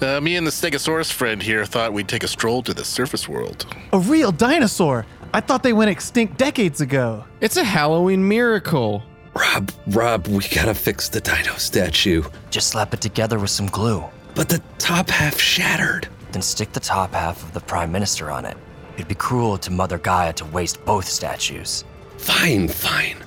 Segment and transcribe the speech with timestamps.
[0.00, 3.28] Uh, me and the Stegosaurus friend here thought we'd take a stroll to the surface
[3.28, 3.66] world.
[3.92, 5.04] A real dinosaur!
[5.34, 7.24] I thought they went extinct decades ago.
[7.42, 9.02] It's a Halloween miracle.
[9.34, 12.22] Rob, Rob, we gotta fix the dino statue.
[12.50, 14.02] Just slap it together with some glue.
[14.34, 16.08] But the top half shattered.
[16.32, 18.56] Then stick the top half of the Prime Minister on it.
[18.94, 21.84] It'd be cruel to Mother Gaia to waste both statues.
[22.16, 23.18] Fine, fine.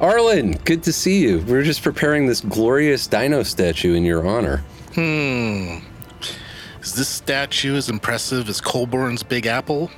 [0.00, 1.40] Arlen, good to see you.
[1.48, 4.62] We're just preparing this glorious dino statue in your honor.
[4.94, 5.78] Hmm.
[6.86, 9.90] Is this statue as impressive as Colborne's Big Apple?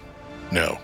[0.50, 0.78] No.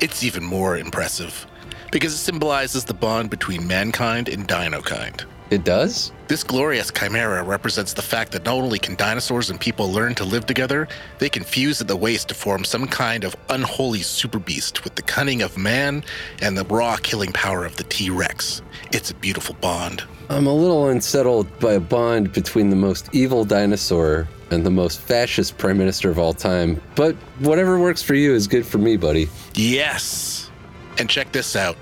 [0.00, 1.46] It's even more impressive
[1.92, 5.26] because it symbolizes the bond between mankind and dinokind.
[5.50, 6.10] It does?
[6.26, 10.24] This glorious chimera represents the fact that not only can dinosaurs and people learn to
[10.24, 10.88] live together,
[11.20, 14.96] they can fuse at the waist to form some kind of unholy super beast with
[14.96, 16.02] the cunning of man
[16.42, 18.60] and the raw killing power of the T Rex.
[18.90, 20.02] It's a beautiful bond.
[20.30, 25.00] I'm a little unsettled by a bond between the most evil dinosaur and the most
[25.00, 28.96] fascist prime minister of all time, but whatever works for you is good for me,
[28.96, 29.28] buddy.
[29.54, 30.50] Yes!
[30.98, 31.76] And check this out.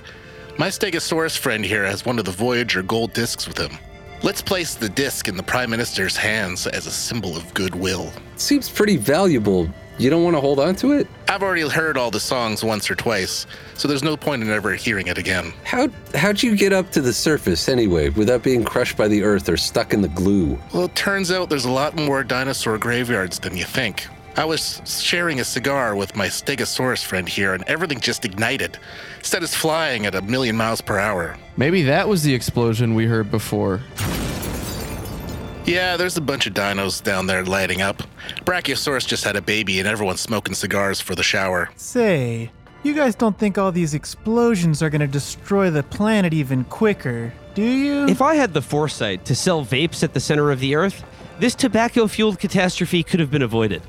[0.59, 3.79] My Stegosaurus friend here has one of the Voyager gold discs with him.
[4.23, 8.13] Let's place the disc in the Prime Minister's hands as a symbol of goodwill.
[8.37, 9.69] Seems pretty valuable.
[9.99, 11.07] You don't want to hold on to it?
[11.29, 14.75] I've already heard all the songs once or twice, so there's no point in ever
[14.75, 15.53] hearing it again.
[15.65, 19.49] How how'd you get up to the surface anyway, without being crushed by the earth
[19.49, 20.59] or stuck in the glue?
[20.73, 24.07] Well, it turns out there's a lot more dinosaur graveyards than you think.
[24.35, 28.79] I was sharing a cigar with my Stegosaurus friend here, and everything just ignited.
[29.21, 31.37] Set us flying at a million miles per hour.
[31.59, 33.83] Maybe that was the explosion we heard before.
[35.65, 38.03] Yeah, there's a bunch of dinos down there lighting up.
[38.45, 41.71] Brachiosaurus just had a baby, and everyone's smoking cigars for the shower.
[41.77, 42.51] Say,
[42.83, 47.63] you guys don't think all these explosions are gonna destroy the planet even quicker, do
[47.63, 48.07] you?
[48.07, 51.05] If I had the foresight to sell vapes at the center of the earth,
[51.39, 53.83] this tobacco fueled catastrophe could have been avoided.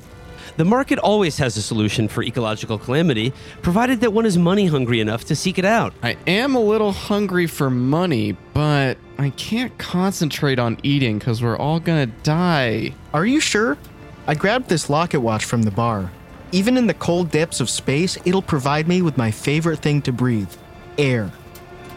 [0.56, 3.32] The market always has a solution for ecological calamity,
[3.62, 5.94] provided that one is money hungry enough to seek it out.
[6.02, 11.56] I am a little hungry for money, but I can't concentrate on eating because we're
[11.56, 12.94] all gonna die.
[13.12, 13.78] Are you sure?
[14.26, 16.10] I grabbed this locket watch from the bar.
[16.52, 20.12] Even in the cold depths of space, it'll provide me with my favorite thing to
[20.12, 20.50] breathe
[20.98, 21.32] air.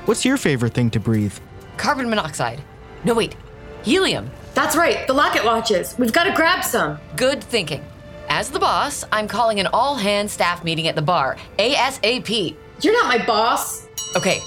[0.06, 1.34] What's your favorite thing to breathe?
[1.78, 2.62] Carbon monoxide.
[3.04, 3.36] No, wait.
[3.84, 4.32] Helium.
[4.54, 5.96] That's right, the locket watches.
[6.00, 6.98] We've got to grab some.
[7.16, 7.86] Good thinking.
[8.30, 11.38] As the boss, I'm calling an all hands staff meeting at the bar.
[11.58, 12.56] ASAP.
[12.82, 13.88] You're not my boss.
[14.16, 14.40] Okay,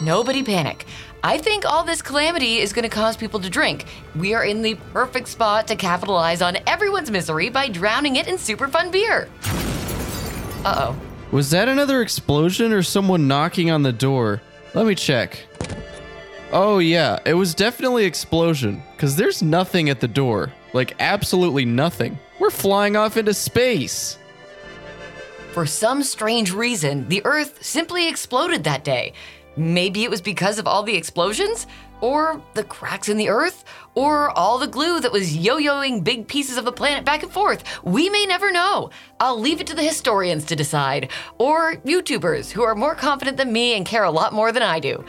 [0.00, 0.86] nobody panic.
[1.22, 3.86] I think all this calamity is going to cause people to drink.
[4.14, 8.38] We are in the perfect spot to capitalize on everyone's misery by drowning it in
[8.38, 9.28] super fun beer.
[10.64, 11.00] Uh oh.
[11.32, 14.42] Was that another explosion or someone knocking on the door?
[14.74, 15.38] Let me check.
[16.52, 20.52] Oh yeah, it was definitely explosion cuz there's nothing at the door.
[20.72, 22.18] Like absolutely nothing.
[22.44, 24.18] We're flying off into space.
[25.52, 29.14] For some strange reason, the Earth simply exploded that day.
[29.56, 31.66] Maybe it was because of all the explosions,
[32.02, 36.28] or the cracks in the Earth, or all the glue that was yo yoing big
[36.28, 37.64] pieces of the planet back and forth.
[37.82, 38.90] We may never know.
[39.20, 43.54] I'll leave it to the historians to decide, or YouTubers who are more confident than
[43.54, 45.02] me and care a lot more than I do.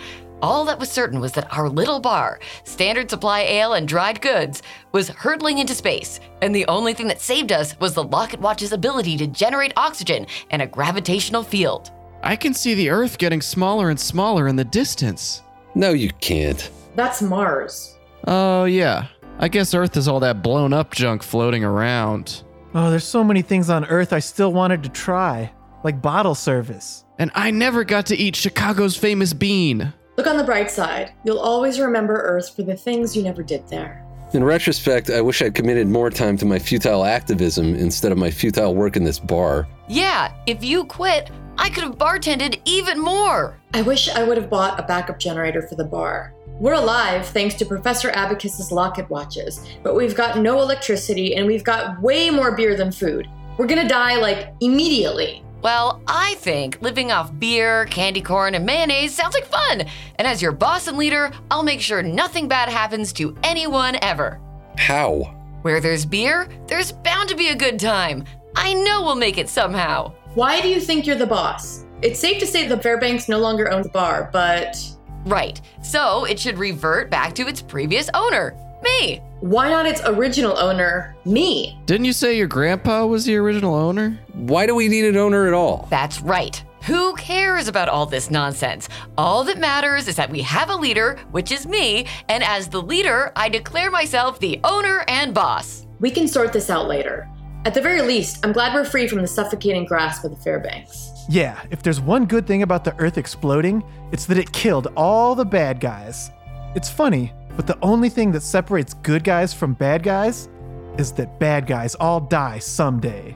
[0.45, 4.61] All that was certain was that our little bar, standard supply ale and dried goods,
[4.91, 8.72] was hurtling into space, and the only thing that saved us was the Locket Watch's
[8.72, 11.89] ability to generate oxygen and a gravitational field.
[12.22, 15.41] I can see the Earth getting smaller and smaller in the distance.
[15.73, 16.69] No, you can't.
[16.94, 17.97] That's Mars.
[18.27, 19.07] Oh yeah.
[19.39, 22.44] I guess Earth is all that blown up junk floating around.
[22.75, 25.51] oh, there's so many things on Earth I still wanted to try,
[25.83, 27.03] like bottle service.
[27.17, 29.91] And I never got to eat Chicago's famous bean.
[30.18, 31.12] Look on the bright side.
[31.25, 34.06] You'll always remember Earth for the things you never did there.
[34.34, 38.31] In retrospect, I wish I'd committed more time to my futile activism instead of my
[38.31, 39.68] futile work in this bar.
[39.88, 43.57] Yeah, if you quit, I could have bartended even more.
[43.74, 46.34] I wish I would have bought a backup generator for the bar.
[46.60, 51.63] We're alive thanks to Professor Abacus's locket watches, but we've got no electricity and we've
[51.63, 53.28] got way more beer than food.
[53.57, 55.44] We're gonna die like immediately.
[55.65, 59.85] Well, I think living off beer, candy corn, and mayonnaise sounds like fun.
[60.17, 64.39] And as your boss and leader, I'll make sure nothing bad happens to anyone ever.
[64.77, 65.23] How?
[65.63, 68.25] Where there's beer, there's bound to be a good time.
[68.56, 70.13] I know we'll make it somehow.
[70.35, 71.83] Why do you think you're the boss?
[72.03, 74.77] It's safe to say the Fairbanks no longer owns the bar, but
[75.25, 79.19] Right, so it should revert back to its previous owner, me.
[79.45, 81.77] Why not its original owner, me?
[81.86, 84.19] Didn't you say your grandpa was the original owner?
[84.33, 85.88] Why do we need an owner at all?
[85.92, 86.63] That's right.
[86.86, 88.89] Who cares about all this nonsense?
[89.19, 92.81] All that matters is that we have a leader, which is me, and as the
[92.81, 95.86] leader, I declare myself the owner and boss.
[96.00, 97.30] We can sort this out later.
[97.65, 101.12] At the very least, I'm glad we're free from the suffocating grasp of the Fairbanks.
[101.30, 105.36] Yeah, if there's one good thing about the Earth exploding, it's that it killed all
[105.36, 106.31] the bad guys.
[106.75, 110.50] It's funny, but the only thing that separates good guys from bad guys
[110.98, 113.36] is that bad guys all die someday.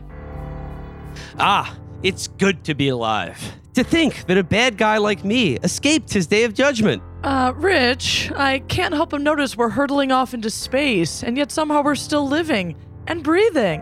[1.39, 3.39] Ah, it's good to be alive.
[3.75, 7.01] To think that a bad guy like me escaped his day of judgment.
[7.23, 11.83] Uh, Rich, I can't help but notice we're hurtling off into space, and yet somehow
[11.83, 12.75] we're still living
[13.07, 13.81] and breathing.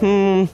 [0.00, 0.44] Hmm.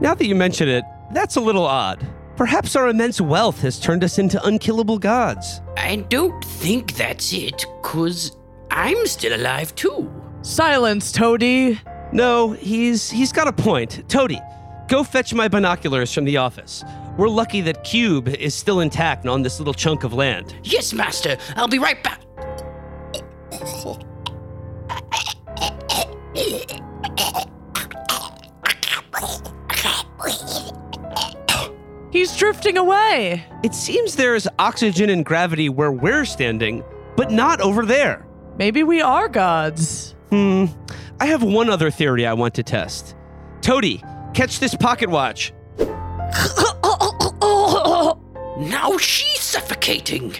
[0.00, 2.06] Now that you mention it, that's a little odd.
[2.36, 5.60] Perhaps our immense wealth has turned us into unkillable gods.
[5.76, 8.36] I don't think that's it, cause
[8.70, 10.10] I'm still alive too.
[10.42, 11.80] Silence, Toady.
[12.12, 14.08] No, he's he's got a point.
[14.08, 14.40] Toady,
[14.88, 16.84] go fetch my binoculars from the office.
[17.16, 20.54] We're lucky that Cube is still intact on this little chunk of land.
[20.64, 21.36] Yes, Master.
[21.56, 22.20] I'll be right back.
[32.10, 33.44] He's drifting away.
[33.64, 36.84] It seems there's oxygen and gravity where we're standing,
[37.16, 38.24] but not over there.
[38.56, 40.14] Maybe we are gods.
[40.30, 40.66] Hmm.
[41.20, 43.16] I have one other theory I want to test.
[43.60, 44.02] Toady,
[44.32, 45.52] catch this pocket watch.
[48.56, 50.34] Now she's suffocating.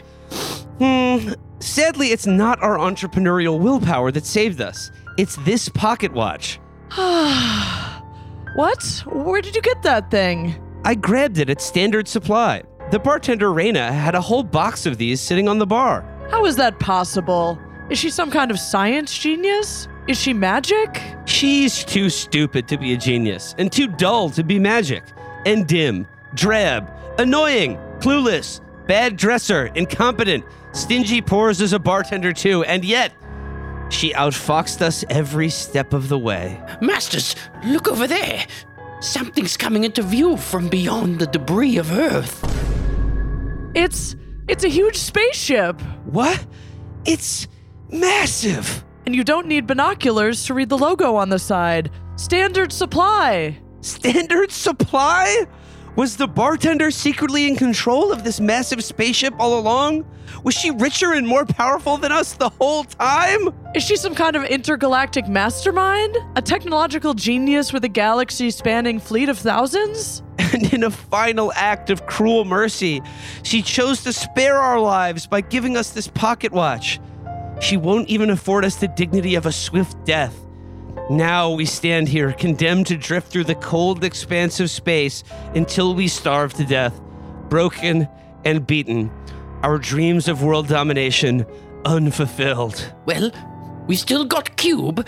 [0.79, 1.33] Hmm.
[1.59, 4.93] Sadly, it's not our entrepreneurial willpower that saved us.
[5.19, 6.61] It's this pocket watch.
[8.55, 9.03] what?
[9.07, 10.55] Where did you get that thing?
[10.85, 12.63] I grabbed it at Standard Supply.
[12.93, 16.05] The bartender Raina had a whole box of these sitting on the bar.
[16.31, 17.59] How is that possible?
[17.91, 19.89] Is she some kind of science genius?
[20.09, 21.03] Is she magic?
[21.27, 25.05] She's too stupid to be a genius, and too dull to be magic,
[25.45, 32.85] and dim, drab, annoying, clueless, bad dresser, incompetent, stingy pours as a bartender too, and
[32.85, 33.13] yet
[33.91, 36.61] she outfoxed us every step of the way.
[36.81, 38.47] Masters, look over there.
[39.01, 42.43] Something's coming into view from beyond the debris of Earth.
[43.75, 44.17] It's
[44.49, 45.81] it's a huge spaceship.
[46.05, 46.45] What?
[47.05, 47.47] It's
[47.91, 48.85] massive.
[49.07, 51.91] And you don't need binoculars to read the logo on the side.
[52.17, 53.59] Standard supply.
[53.81, 55.47] Standard supply?
[55.97, 60.05] Was the bartender secretly in control of this massive spaceship all along?
[60.43, 63.51] Was she richer and more powerful than us the whole time?
[63.77, 66.17] Is she some kind of intergalactic mastermind?
[66.35, 70.23] A technological genius with a galaxy spanning fleet of thousands?
[70.55, 73.03] And in a final act of cruel mercy,
[73.43, 77.01] she chose to spare our lives by giving us this pocket watch.
[77.61, 80.39] She won't even afford us the dignity of a swift death.
[81.11, 85.23] Now we stand here, condemned to drift through the cold expanse of space
[85.55, 86.99] until we starve to death,
[87.49, 88.09] broken
[88.45, 89.11] and beaten,
[89.63, 91.47] our dreams of world domination
[91.85, 92.93] unfulfilled.
[93.05, 93.31] Well,
[93.87, 95.07] we still got Cube,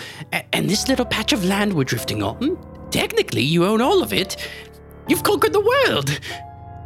[0.52, 2.36] and this little patch of land we're drifting on.
[2.36, 4.36] Hmm, technically, you own all of it.
[5.08, 6.20] You've conquered the world.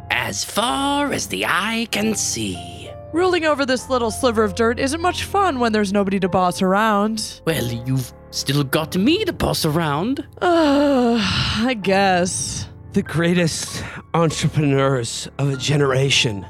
[0.09, 2.70] As far as the eye can see.
[3.13, 6.61] Ruling over this little sliver of dirt isn't much fun when there's nobody to boss
[6.61, 7.41] around.
[7.45, 10.25] Well, you've still got me to boss around.
[10.41, 12.69] Uh, I guess.
[12.93, 16.45] The greatest entrepreneurs of a generation,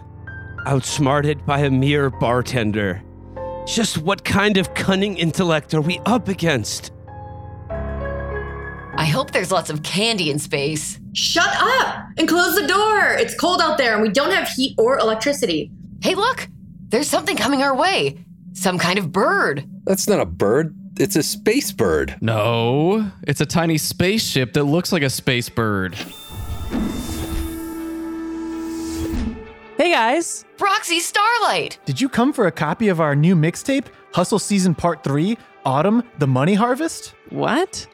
[0.68, 3.01] outsmarted by a mere bartender.
[3.65, 6.91] Just what kind of cunning intellect are we up against?
[7.70, 11.00] I hope there's lots of candy in space.
[11.13, 13.08] Shut up and close the door.
[13.18, 15.72] It's cold out there and we don't have heat or electricity.
[16.01, 16.48] Hey, look!
[16.91, 18.17] There's something coming our way.
[18.51, 19.65] Some kind of bird.
[19.86, 20.75] That's not a bird.
[21.00, 22.17] It's a space bird.
[22.19, 25.95] No, it's a tiny spaceship that looks like a space bird.
[29.77, 30.43] Hey guys.
[30.57, 31.79] Proxy Starlight!
[31.86, 36.03] Did you come for a copy of our new mixtape, Hustle Season Part 3, Autumn,
[36.19, 37.15] The Money Harvest?
[37.29, 37.88] What?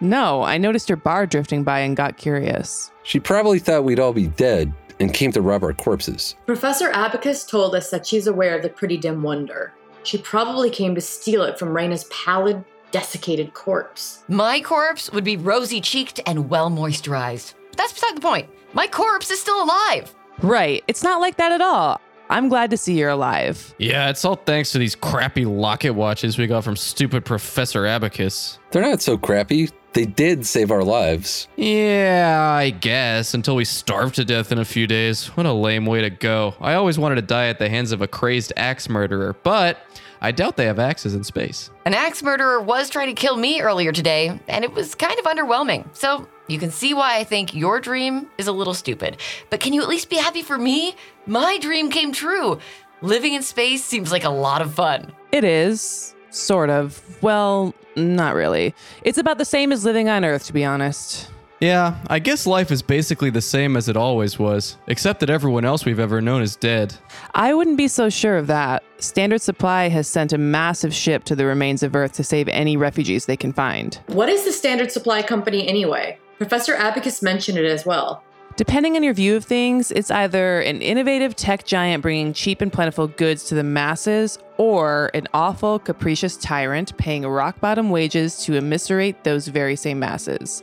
[0.00, 2.92] No, I noticed your bar drifting by and got curious.
[3.02, 6.36] She probably thought we'd all be dead and came to rob our corpses.
[6.46, 9.72] Professor Abacus told us that she's aware of the Pretty Dim Wonder.
[10.02, 14.22] She probably came to steal it from Raina's pallid, desiccated corpse.
[14.28, 17.54] My corpse would be rosy cheeked and well moisturized.
[17.70, 18.48] But that's beside the point.
[18.72, 20.14] My corpse is still alive.
[20.42, 20.84] Right.
[20.88, 22.00] It's not like that at all.
[22.30, 23.74] I'm glad to see you're alive.
[23.78, 28.58] Yeah, it's all thanks to these crappy locket watches we got from stupid Professor Abacus.
[28.70, 29.70] They're not so crappy.
[29.94, 31.46] They did save our lives.
[31.56, 35.28] Yeah, I guess, until we starved to death in a few days.
[35.36, 36.54] What a lame way to go.
[36.60, 39.78] I always wanted to die at the hands of a crazed axe murderer, but
[40.20, 41.70] I doubt they have axes in space.
[41.86, 45.26] An axe murderer was trying to kill me earlier today, and it was kind of
[45.26, 45.86] underwhelming.
[45.96, 49.16] So You can see why I think your dream is a little stupid.
[49.48, 50.94] But can you at least be happy for me?
[51.26, 52.58] My dream came true.
[53.00, 55.12] Living in space seems like a lot of fun.
[55.32, 56.13] It is.
[56.34, 57.00] Sort of.
[57.22, 58.74] Well, not really.
[59.04, 61.30] It's about the same as living on Earth, to be honest.
[61.60, 65.64] Yeah, I guess life is basically the same as it always was, except that everyone
[65.64, 66.92] else we've ever known is dead.
[67.34, 68.82] I wouldn't be so sure of that.
[68.98, 72.76] Standard Supply has sent a massive ship to the remains of Earth to save any
[72.76, 74.00] refugees they can find.
[74.08, 76.18] What is the Standard Supply Company anyway?
[76.38, 78.24] Professor Abacus mentioned it as well.
[78.56, 82.72] Depending on your view of things, it's either an innovative tech giant bringing cheap and
[82.72, 88.54] plentiful goods to the masses, or an awful, capricious tyrant paying rock bottom wages to
[88.54, 90.62] immiserate those very same masses.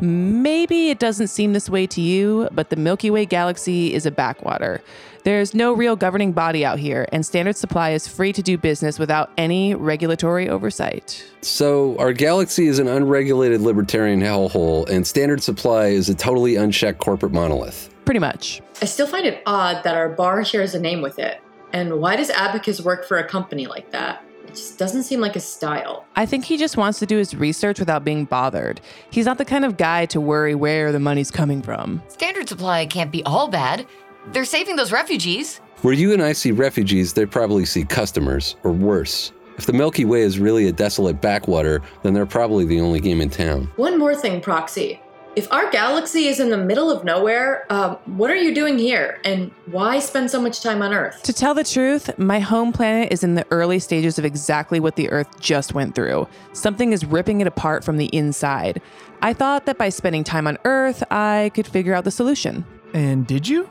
[0.00, 4.10] Maybe it doesn't seem this way to you, but the Milky Way galaxy is a
[4.10, 4.82] backwater.
[5.24, 8.96] There's no real governing body out here, and Standard Supply is free to do business
[8.96, 11.24] without any regulatory oversight.
[11.40, 17.00] So, our galaxy is an unregulated libertarian hellhole, and Standard Supply is a totally unchecked
[17.00, 17.92] corporate monolith.
[18.04, 18.62] Pretty much.
[18.80, 21.40] I still find it odd that our bar shares a name with it.
[21.76, 24.24] And why does Abacus work for a company like that?
[24.44, 26.06] It just doesn't seem like his style.
[26.16, 28.80] I think he just wants to do his research without being bothered.
[29.10, 32.02] He's not the kind of guy to worry where the money's coming from.
[32.08, 33.86] Standard Supply can't be all bad.
[34.32, 35.58] They're saving those refugees.
[35.82, 39.32] Where you and I see refugees, they probably see customers, or worse.
[39.58, 43.20] If the Milky Way is really a desolate backwater, then they're probably the only game
[43.20, 43.70] in town.
[43.76, 44.98] One more thing, Proxy.
[45.36, 49.20] If our galaxy is in the middle of nowhere, um, what are you doing here?
[49.22, 51.22] And why spend so much time on Earth?
[51.24, 54.96] To tell the truth, my home planet is in the early stages of exactly what
[54.96, 56.26] the Earth just went through.
[56.54, 58.80] Something is ripping it apart from the inside.
[59.20, 62.64] I thought that by spending time on Earth, I could figure out the solution.
[62.94, 63.68] And did you?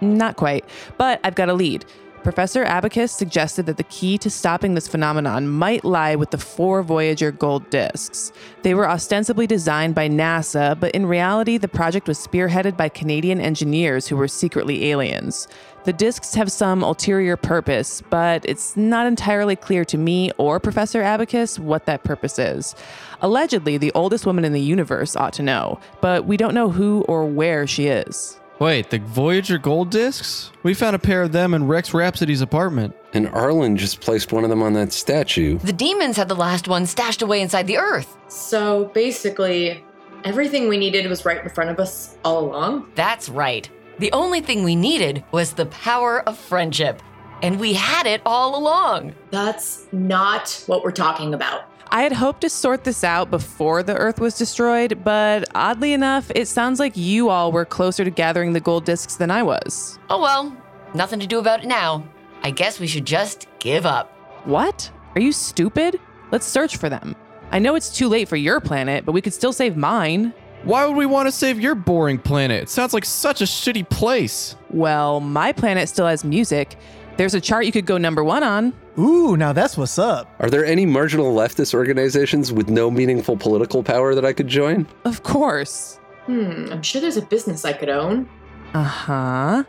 [0.00, 0.64] Not quite,
[0.98, 1.84] but I've got a lead.
[2.24, 6.82] Professor Abacus suggested that the key to stopping this phenomenon might lie with the four
[6.82, 8.32] Voyager gold discs.
[8.62, 13.42] They were ostensibly designed by NASA, but in reality, the project was spearheaded by Canadian
[13.42, 15.46] engineers who were secretly aliens.
[15.84, 21.02] The discs have some ulterior purpose, but it's not entirely clear to me or Professor
[21.02, 22.74] Abacus what that purpose is.
[23.20, 27.02] Allegedly, the oldest woman in the universe ought to know, but we don't know who
[27.02, 28.40] or where she is.
[28.60, 30.52] Wait, the Voyager gold discs?
[30.62, 32.94] We found a pair of them in Rex Rhapsody's apartment.
[33.12, 35.58] And Arlen just placed one of them on that statue.
[35.58, 38.16] The demons had the last one stashed away inside the earth.
[38.28, 39.84] So basically,
[40.24, 42.90] everything we needed was right in front of us all along?
[42.94, 43.68] That's right.
[43.98, 47.02] The only thing we needed was the power of friendship.
[47.42, 49.14] And we had it all along.
[49.30, 51.68] That's not what we're talking about.
[51.94, 56.28] I had hoped to sort this out before the Earth was destroyed, but oddly enough,
[56.34, 59.96] it sounds like you all were closer to gathering the gold discs than I was.
[60.10, 60.56] Oh well,
[60.92, 62.04] nothing to do about it now.
[62.42, 64.10] I guess we should just give up.
[64.44, 64.90] What?
[65.14, 66.00] Are you stupid?
[66.32, 67.14] Let's search for them.
[67.52, 70.34] I know it's too late for your planet, but we could still save mine.
[70.64, 72.64] Why would we want to save your boring planet?
[72.64, 74.56] It sounds like such a shitty place.
[74.70, 76.76] Well, my planet still has music.
[77.16, 78.72] There's a chart you could go number one on.
[78.98, 80.34] Ooh, now that's what's up.
[80.40, 84.86] Are there any marginal leftist organizations with no meaningful political power that I could join?
[85.04, 86.00] Of course.
[86.26, 88.28] Hmm, I'm sure there's a business I could own.
[88.72, 89.64] Uh huh.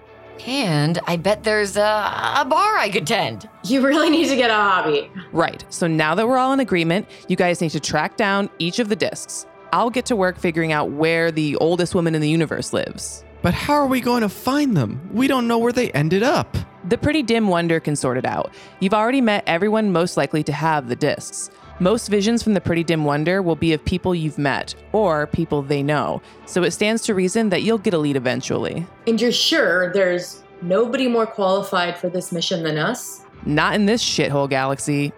[0.48, 3.48] And I bet there's a, a bar I could tend.
[3.64, 5.12] You really need to get a hobby.
[5.32, 5.64] Right.
[5.70, 8.90] So now that we're all in agreement, you guys need to track down each of
[8.90, 9.46] the discs.
[9.72, 13.24] I'll get to work figuring out where the oldest woman in the universe lives.
[13.42, 15.10] But how are we going to find them?
[15.14, 16.58] We don't know where they ended up.
[16.88, 18.54] The Pretty Dim Wonder can sort it out.
[18.80, 21.50] You've already met everyone most likely to have the discs.
[21.80, 25.64] Most visions from the Pretty Dim Wonder will be of people you've met or people
[25.64, 28.86] they know, so it stands to reason that you'll get a lead eventually.
[29.08, 33.26] And you're sure there's nobody more qualified for this mission than us?
[33.48, 35.12] Not in this shithole galaxy.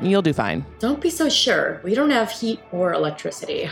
[0.00, 0.64] You'll do fine.
[0.78, 1.82] Don't be so sure.
[1.84, 3.68] We don't have heat or electricity.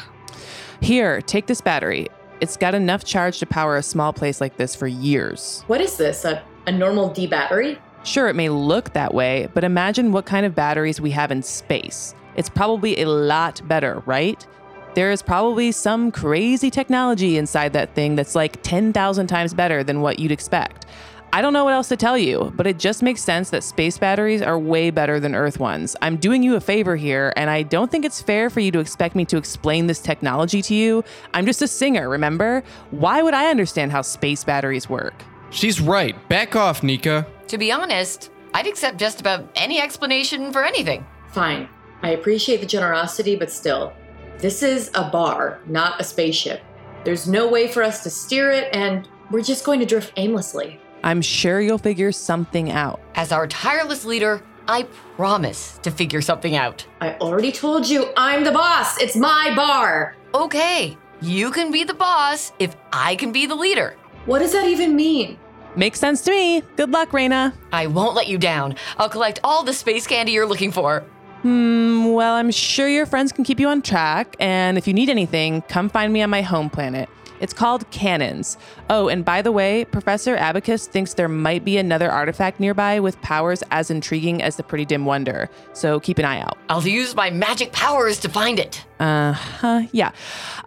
[0.83, 2.09] Here, take this battery.
[2.41, 5.65] It's got enough charge to power a small place like this for years.
[5.67, 6.25] What is this?
[6.25, 7.79] A, a normal D battery?
[8.03, 11.43] Sure, it may look that way, but imagine what kind of batteries we have in
[11.43, 12.15] space.
[12.37, 14.47] It's probably a lot better, right?
[14.95, 20.01] There is probably some crazy technology inside that thing that's like 10,000 times better than
[20.01, 20.87] what you'd expect.
[21.33, 23.99] I don't know what else to tell you, but it just makes sense that space
[23.99, 25.95] batteries are way better than Earth ones.
[26.03, 28.81] I'm doing you a favor here, and I don't think it's fair for you to
[28.81, 31.05] expect me to explain this technology to you.
[31.33, 32.65] I'm just a singer, remember?
[32.91, 35.23] Why would I understand how space batteries work?
[35.51, 36.17] She's right.
[36.29, 37.27] Back off, Nika.
[37.49, 41.05] To be honest, I'd accept just about any explanation for anything.
[41.29, 41.69] Fine.
[42.03, 43.93] I appreciate the generosity, but still,
[44.39, 46.63] this is a bar, not a spaceship.
[47.05, 50.81] There's no way for us to steer it, and we're just going to drift aimlessly.
[51.03, 53.01] I'm sure you'll figure something out.
[53.15, 54.85] As our tireless leader, I
[55.17, 56.87] promise to figure something out.
[57.01, 59.01] I already told you I'm the boss.
[59.01, 60.15] It's my bar.
[60.35, 63.95] Okay, You can be the boss if I can be the leader.
[64.27, 65.39] What does that even mean?
[65.77, 66.63] Makes sense to me.
[66.77, 67.55] Good luck, Raina.
[67.73, 68.75] I won't let you down.
[68.99, 71.01] I'll collect all the space candy you're looking for.
[71.43, 75.09] Hmm, well, I'm sure your friends can keep you on track, and if you need
[75.09, 77.09] anything, come find me on my home planet.
[77.41, 78.59] It's called Cannons.
[78.91, 83.19] Oh, and by the way, Professor Abacus thinks there might be another artifact nearby with
[83.23, 86.59] powers as intriguing as the Pretty Dim Wonder, so keep an eye out.
[86.69, 88.85] I'll use my magic powers to find it.
[88.99, 90.09] Uh huh, yeah.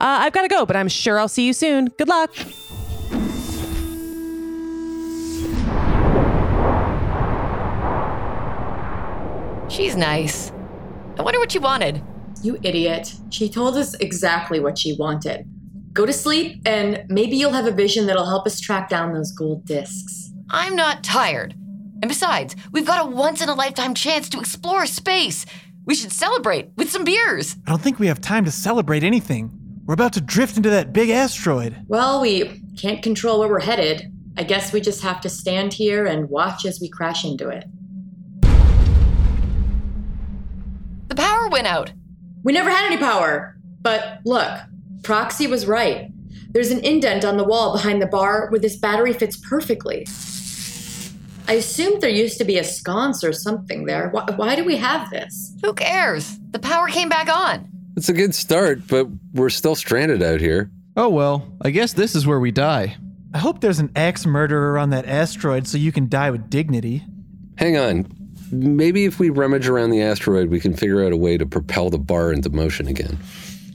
[0.02, 1.90] Uh, I've got to go, but I'm sure I'll see you soon.
[1.90, 2.34] Good luck.
[9.74, 10.52] She's nice.
[11.18, 12.00] I wonder what she wanted.
[12.44, 13.16] You idiot.
[13.32, 15.48] She told us exactly what she wanted.
[15.94, 19.32] Go to sleep, and maybe you'll have a vision that'll help us track down those
[19.32, 20.32] gold discs.
[20.52, 21.56] I'm not tired.
[22.04, 25.44] And besides, we've got a once in a lifetime chance to explore space.
[25.86, 27.56] We should celebrate with some beers.
[27.66, 29.52] I don't think we have time to celebrate anything.
[29.88, 31.84] We're about to drift into that big asteroid.
[31.88, 34.14] Well, we can't control where we're headed.
[34.38, 37.66] I guess we just have to stand here and watch as we crash into it.
[41.14, 41.94] The power went out.
[42.42, 43.56] We never had any power.
[43.84, 44.50] But look,
[45.04, 46.10] Proxy was right.
[46.50, 50.08] There's an indent on the wall behind the bar where this battery fits perfectly.
[51.48, 54.10] I assumed there used to be a sconce or something there.
[54.10, 55.56] Why, why do we have this?
[55.64, 56.40] Who cares?
[56.50, 57.70] The power came back on.
[57.96, 60.72] It's a good start, but we're still stranded out here.
[60.98, 62.98] Oh well, I guess this is where we die.
[63.36, 67.04] I hope there's an axe murderer on that asteroid so you can die with dignity.
[67.60, 68.23] Hang on.
[68.54, 71.90] Maybe if we rummage around the asteroid, we can figure out a way to propel
[71.90, 73.18] the bar into motion again.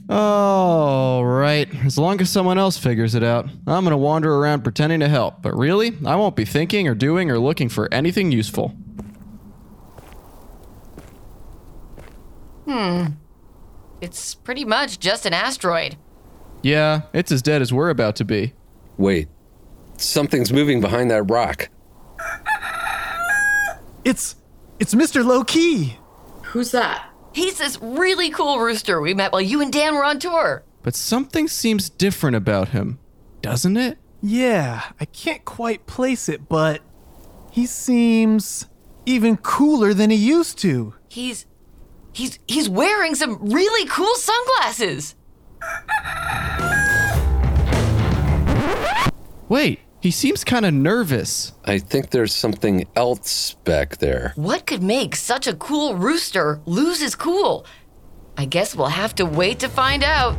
[0.09, 1.67] All right.
[1.85, 5.09] As long as someone else figures it out, I'm going to wander around pretending to
[5.09, 5.41] help.
[5.41, 8.69] But really, I won't be thinking or doing or looking for anything useful.
[12.65, 13.05] Hmm.
[14.01, 15.97] It's pretty much just an asteroid.
[16.61, 18.53] Yeah, it's as dead as we're about to be.
[18.97, 19.27] Wait.
[19.97, 21.69] Something's moving behind that rock.
[24.05, 24.35] It's
[24.79, 25.25] it's Mr.
[25.25, 25.97] Low Key.
[26.43, 27.09] Who's that?
[27.33, 30.63] He's this really cool rooster we met while you and Dan were on tour.
[30.81, 32.99] But something seems different about him,
[33.41, 33.97] doesn't it?
[34.21, 36.81] Yeah, I can't quite place it, but
[37.51, 38.65] he seems
[39.05, 40.93] even cooler than he used to.
[41.09, 41.45] He's
[42.13, 45.15] he's he's wearing some really cool sunglasses.
[49.47, 51.53] Wait, he seems kind of nervous.
[51.65, 54.33] I think there's something else back there.
[54.35, 57.65] What could make such a cool rooster lose his cool?
[58.37, 60.37] I guess we'll have to wait to find out.